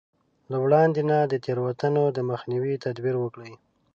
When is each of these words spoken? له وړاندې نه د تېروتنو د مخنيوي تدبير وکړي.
له 0.51 0.57
وړاندې 0.63 1.01
نه 1.09 1.17
د 1.31 1.33
تېروتنو 1.45 2.03
د 2.17 2.19
مخنيوي 2.29 2.75
تدبير 2.85 3.15
وکړي. 3.19 3.53